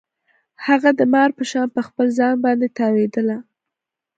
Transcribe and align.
هغه 0.65 0.89
د 0.99 1.01
مار 1.13 1.29
په 1.37 1.43
شان 1.51 1.67
په 1.75 1.81
خپل 1.87 2.07
ځان 2.17 2.33
باندې 2.45 2.67
تاوېدله. 2.77 3.37